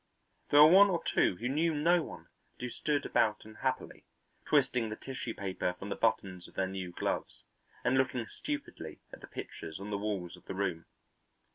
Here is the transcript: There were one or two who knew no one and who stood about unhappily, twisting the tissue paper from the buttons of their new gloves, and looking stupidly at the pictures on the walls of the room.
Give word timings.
There 0.49 0.61
were 0.63 0.71
one 0.71 0.89
or 0.89 1.03
two 1.03 1.35
who 1.35 1.47
knew 1.47 1.75
no 1.75 2.01
one 2.01 2.21
and 2.53 2.61
who 2.61 2.71
stood 2.71 3.05
about 3.05 3.45
unhappily, 3.45 4.07
twisting 4.45 4.89
the 4.89 4.95
tissue 4.95 5.35
paper 5.35 5.73
from 5.77 5.89
the 5.89 5.95
buttons 5.95 6.47
of 6.47 6.55
their 6.55 6.65
new 6.65 6.91
gloves, 6.91 7.43
and 7.83 7.99
looking 7.99 8.25
stupidly 8.25 8.99
at 9.13 9.21
the 9.21 9.27
pictures 9.27 9.79
on 9.79 9.91
the 9.91 9.99
walls 9.99 10.35
of 10.35 10.45
the 10.45 10.55
room. 10.55 10.87